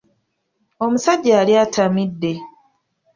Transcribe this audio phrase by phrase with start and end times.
[0.85, 2.31] Omusajja yali atamidde